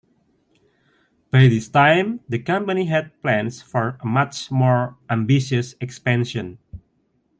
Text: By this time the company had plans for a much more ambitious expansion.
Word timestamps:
By 1.29 1.47
this 1.47 1.69
time 1.69 2.21
the 2.27 2.39
company 2.39 2.85
had 2.85 3.21
plans 3.21 3.61
for 3.61 3.99
a 3.99 4.07
much 4.07 4.49
more 4.49 4.97
ambitious 5.11 5.75
expansion. 5.79 6.57